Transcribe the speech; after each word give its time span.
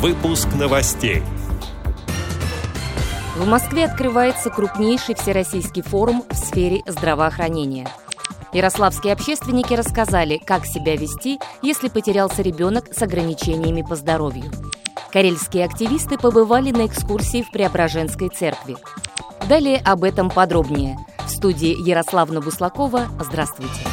Выпуск 0.00 0.48
новостей. 0.58 1.22
В 3.36 3.46
Москве 3.46 3.84
открывается 3.84 4.48
крупнейший 4.48 5.14
всероссийский 5.14 5.82
форум 5.82 6.24
в 6.26 6.34
сфере 6.36 6.80
здравоохранения. 6.86 7.86
Ярославские 8.54 9.12
общественники 9.12 9.74
рассказали, 9.74 10.38
как 10.38 10.64
себя 10.64 10.96
вести, 10.96 11.38
если 11.60 11.88
потерялся 11.88 12.40
ребенок 12.40 12.86
с 12.94 13.02
ограничениями 13.02 13.82
по 13.82 13.94
здоровью. 13.94 14.44
Карельские 15.12 15.66
активисты 15.66 16.16
побывали 16.16 16.70
на 16.70 16.86
экскурсии 16.86 17.42
в 17.42 17.50
Преображенской 17.50 18.30
церкви. 18.30 18.78
Далее 19.50 19.82
об 19.84 20.04
этом 20.04 20.30
подробнее. 20.30 20.96
В 21.26 21.28
студии 21.28 21.76
Ярославна 21.86 22.40
Буслакова. 22.40 23.08
Здравствуйте. 23.20 23.89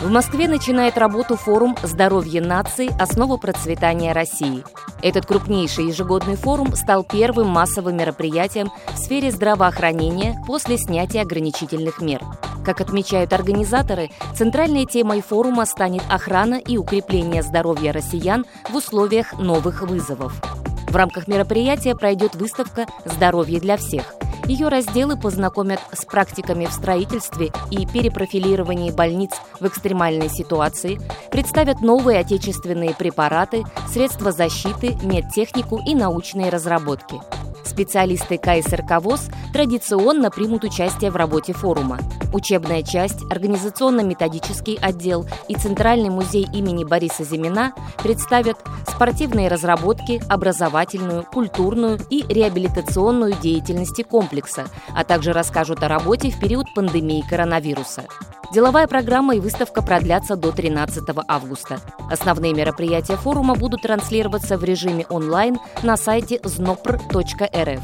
В 0.00 0.08
Москве 0.08 0.48
начинает 0.48 0.96
работу 0.96 1.36
форум 1.36 1.76
«Здоровье 1.82 2.40
нации. 2.40 2.90
Основа 2.98 3.36
процветания 3.36 4.14
России». 4.14 4.64
Этот 5.02 5.26
крупнейший 5.26 5.88
ежегодный 5.88 6.36
форум 6.36 6.74
стал 6.74 7.04
первым 7.04 7.48
массовым 7.48 7.98
мероприятием 7.98 8.72
в 8.94 8.96
сфере 8.96 9.30
здравоохранения 9.30 10.42
после 10.46 10.78
снятия 10.78 11.20
ограничительных 11.20 12.00
мер. 12.00 12.22
Как 12.64 12.80
отмечают 12.80 13.34
организаторы, 13.34 14.08
центральной 14.34 14.86
темой 14.86 15.20
форума 15.20 15.66
станет 15.66 16.02
охрана 16.08 16.54
и 16.54 16.78
укрепление 16.78 17.42
здоровья 17.42 17.92
россиян 17.92 18.46
в 18.70 18.76
условиях 18.76 19.38
новых 19.38 19.82
вызовов. 19.82 20.40
В 20.88 20.96
рамках 20.96 21.28
мероприятия 21.28 21.94
пройдет 21.94 22.34
выставка 22.36 22.86
«Здоровье 23.04 23.60
для 23.60 23.76
всех», 23.76 24.14
ее 24.50 24.66
разделы 24.66 25.16
познакомят 25.16 25.78
с 25.92 26.04
практиками 26.04 26.66
в 26.66 26.72
строительстве 26.72 27.52
и 27.70 27.86
перепрофилировании 27.86 28.90
больниц 28.90 29.30
в 29.60 29.66
экстремальной 29.66 30.28
ситуации, 30.28 31.00
представят 31.30 31.80
новые 31.80 32.18
отечественные 32.18 32.94
препараты, 32.94 33.62
средства 33.88 34.32
защиты, 34.32 34.96
медтехнику 35.02 35.80
и 35.86 35.94
научные 35.94 36.50
разработки. 36.50 37.39
Специалисты 37.70 38.36
КСРК 38.36 39.00
ВОЗ 39.00 39.28
традиционно 39.52 40.32
примут 40.32 40.64
участие 40.64 41.12
в 41.12 41.16
работе 41.16 41.52
форума. 41.52 42.00
Учебная 42.32 42.82
часть, 42.82 43.22
организационно-методический 43.30 44.76
отдел 44.82 45.24
и 45.46 45.54
Центральный 45.54 46.10
музей 46.10 46.48
имени 46.52 46.82
Бориса 46.82 47.22
Зимина 47.22 47.72
представят 48.02 48.58
спортивные 48.88 49.46
разработки, 49.46 50.20
образовательную, 50.28 51.22
культурную 51.22 52.00
и 52.10 52.24
реабилитационную 52.28 53.34
деятельности 53.40 54.02
комплекса, 54.02 54.66
а 54.96 55.04
также 55.04 55.32
расскажут 55.32 55.84
о 55.84 55.88
работе 55.88 56.30
в 56.30 56.40
период 56.40 56.66
пандемии 56.74 57.24
коронавируса. 57.30 58.06
Деловая 58.52 58.88
программа 58.88 59.36
и 59.36 59.40
выставка 59.40 59.80
продлятся 59.80 60.34
до 60.34 60.50
13 60.50 61.04
августа. 61.28 61.78
Основные 62.10 62.52
мероприятия 62.52 63.16
форума 63.16 63.54
будут 63.54 63.82
транслироваться 63.82 64.58
в 64.58 64.64
режиме 64.64 65.06
онлайн 65.08 65.58
на 65.84 65.96
сайте 65.96 66.38
znopr.rf. 66.38 67.80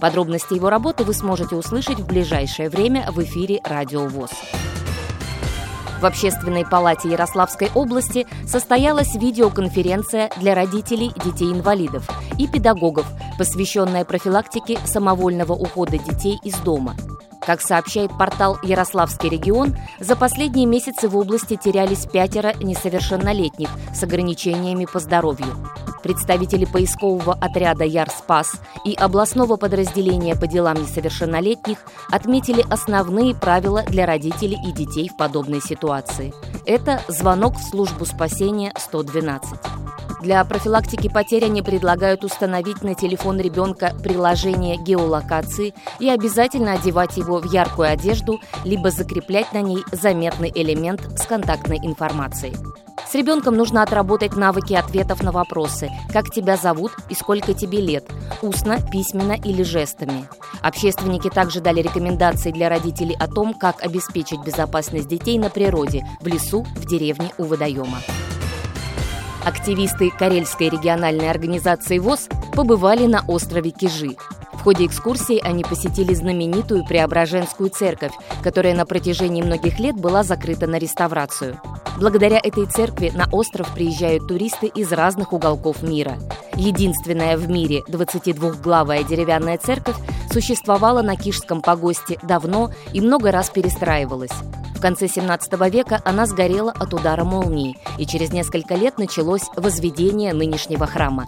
Подробности 0.00 0.54
его 0.54 0.70
работы 0.70 1.04
вы 1.04 1.12
сможете 1.12 1.54
услышать 1.54 2.00
в 2.00 2.06
ближайшее 2.06 2.70
время 2.70 3.10
в 3.12 3.22
эфире 3.22 3.60
«Радио 3.62 4.06
ВОЗ». 4.06 4.30
В 6.00 6.04
Общественной 6.04 6.64
палате 6.64 7.10
Ярославской 7.10 7.70
области 7.74 8.26
состоялась 8.46 9.14
видеоконференция 9.14 10.30
для 10.38 10.54
родителей 10.54 11.12
детей-инвалидов 11.24 12.08
и 12.38 12.46
педагогов, 12.46 13.06
посвященная 13.38 14.06
профилактике 14.06 14.78
самовольного 14.86 15.52
ухода 15.52 15.98
детей 15.98 16.38
из 16.42 16.54
дома– 16.56 16.96
как 17.46 17.60
сообщает 17.62 18.10
портал 18.18 18.58
«Ярославский 18.62 19.28
регион», 19.28 19.76
за 20.00 20.16
последние 20.16 20.66
месяцы 20.66 21.08
в 21.08 21.16
области 21.16 21.56
терялись 21.56 22.06
пятеро 22.06 22.52
несовершеннолетних 22.60 23.70
с 23.94 24.02
ограничениями 24.02 24.84
по 24.84 24.98
здоровью. 24.98 25.46
Представители 26.02 26.64
поискового 26.64 27.34
отряда 27.34 27.84
«Ярспас» 27.84 28.60
и 28.84 28.94
областного 28.94 29.56
подразделения 29.56 30.36
по 30.36 30.46
делам 30.46 30.76
несовершеннолетних 30.76 31.78
отметили 32.10 32.64
основные 32.68 33.34
правила 33.34 33.82
для 33.82 34.06
родителей 34.06 34.58
и 34.66 34.72
детей 34.72 35.08
в 35.08 35.16
подобной 35.16 35.60
ситуации. 35.60 36.34
Это 36.64 37.00
звонок 37.08 37.56
в 37.56 37.62
службу 37.62 38.04
спасения 38.04 38.72
112. 38.76 39.58
Для 40.20 40.42
профилактики 40.44 41.08
потерь 41.08 41.44
они 41.44 41.62
предлагают 41.62 42.24
установить 42.24 42.82
на 42.82 42.94
телефон 42.94 43.38
ребенка 43.38 43.92
приложение 44.02 44.76
геолокации 44.76 45.74
и 45.98 46.08
обязательно 46.08 46.72
одевать 46.72 47.16
его 47.16 47.38
в 47.38 47.52
яркую 47.52 47.90
одежду, 47.90 48.40
либо 48.64 48.90
закреплять 48.90 49.52
на 49.52 49.60
ней 49.60 49.84
заметный 49.92 50.50
элемент 50.54 51.02
с 51.18 51.26
контактной 51.26 51.78
информацией. 51.82 52.56
С 53.06 53.14
ребенком 53.14 53.56
нужно 53.56 53.82
отработать 53.82 54.36
навыки 54.36 54.72
ответов 54.72 55.22
на 55.22 55.30
вопросы 55.30 55.90
«Как 56.12 56.30
тебя 56.30 56.56
зовут 56.56 56.92
и 57.08 57.14
сколько 57.14 57.54
тебе 57.54 57.80
лет?» 57.80 58.04
устно, 58.42 58.78
письменно 58.90 59.32
или 59.32 59.62
жестами. 59.62 60.28
Общественники 60.60 61.30
также 61.30 61.60
дали 61.60 61.82
рекомендации 61.82 62.50
для 62.50 62.68
родителей 62.68 63.16
о 63.18 63.28
том, 63.28 63.54
как 63.54 63.82
обеспечить 63.82 64.42
безопасность 64.44 65.08
детей 65.08 65.38
на 65.38 65.50
природе, 65.50 66.04
в 66.20 66.26
лесу, 66.26 66.66
в 66.74 66.86
деревне 66.86 67.30
у 67.38 67.44
водоема. 67.44 67.98
Активисты 69.46 70.10
Карельской 70.10 70.70
региональной 70.70 71.30
организации 71.30 72.00
ВОЗ 72.00 72.28
побывали 72.52 73.06
на 73.06 73.24
острове 73.28 73.70
Кижи. 73.70 74.16
В 74.54 74.64
ходе 74.64 74.86
экскурсии 74.86 75.38
они 75.40 75.62
посетили 75.62 76.14
знаменитую 76.14 76.84
Преображенскую 76.84 77.70
церковь, 77.70 78.10
которая 78.42 78.74
на 78.74 78.84
протяжении 78.86 79.42
многих 79.42 79.78
лет 79.78 79.94
была 79.94 80.24
закрыта 80.24 80.66
на 80.66 80.80
реставрацию. 80.80 81.60
Благодаря 81.96 82.40
этой 82.42 82.66
церкви 82.66 83.12
на 83.14 83.28
остров 83.30 83.72
приезжают 83.72 84.26
туристы 84.26 84.66
из 84.66 84.90
разных 84.90 85.32
уголков 85.32 85.80
мира. 85.80 86.18
Единственная 86.56 87.36
в 87.36 87.48
мире 87.48 87.84
22-главая 87.86 89.04
деревянная 89.04 89.58
церковь 89.58 89.96
существовала 90.28 91.02
на 91.02 91.14
Кишском 91.14 91.62
погосте 91.62 92.18
давно 92.24 92.72
и 92.92 93.00
много 93.00 93.30
раз 93.30 93.50
перестраивалась. 93.50 94.32
Конце 94.86 95.08
17 95.08 95.52
века 95.68 96.00
она 96.04 96.26
сгорела 96.26 96.70
от 96.70 96.94
удара 96.94 97.24
молнии, 97.24 97.76
и 97.98 98.06
через 98.06 98.32
несколько 98.32 98.76
лет 98.76 98.98
началось 98.98 99.42
возведение 99.56 100.32
нынешнего 100.32 100.86
храма. 100.86 101.26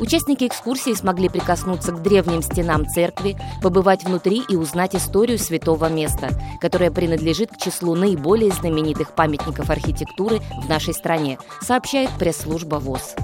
Участники 0.00 0.44
экскурсии 0.44 0.92
смогли 0.92 1.28
прикоснуться 1.28 1.92
к 1.92 2.02
древним 2.02 2.42
стенам 2.42 2.84
церкви, 2.84 3.36
побывать 3.62 4.02
внутри 4.02 4.42
и 4.48 4.56
узнать 4.56 4.96
историю 4.96 5.38
святого 5.38 5.88
места, 5.88 6.30
которое 6.60 6.90
принадлежит 6.90 7.52
к 7.52 7.58
числу 7.58 7.94
наиболее 7.94 8.50
знаменитых 8.50 9.12
памятников 9.12 9.70
архитектуры 9.70 10.40
в 10.64 10.68
нашей 10.68 10.92
стране, 10.92 11.38
сообщает 11.60 12.10
пресс-служба 12.18 12.80
ВОЗ. 12.80 13.14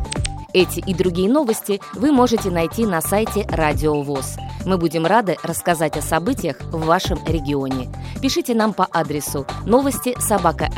Эти 0.54 0.78
и 0.78 0.94
другие 0.94 1.28
новости 1.28 1.80
вы 1.94 2.12
можете 2.12 2.50
найти 2.50 2.86
на 2.86 3.00
сайте 3.00 3.48
Радио 3.50 4.00
ВОЗ. 4.00 4.36
Мы 4.64 4.78
будем 4.78 5.06
рады 5.06 5.36
рассказать 5.42 5.96
о 5.96 6.02
событиях 6.02 6.60
в 6.60 6.84
вашем 6.84 7.18
регионе. 7.26 7.88
Пишите 8.20 8.54
нам 8.54 8.72
по 8.72 8.86
адресу 8.90 9.46
новости 9.66 10.14
собака 10.20 10.68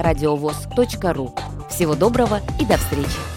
ру. 1.12 1.34
Всего 1.68 1.94
доброго 1.94 2.40
и 2.60 2.64
до 2.64 2.76
встречи! 2.76 3.33